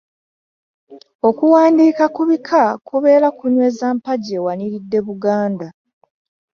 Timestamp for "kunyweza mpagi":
3.37-4.31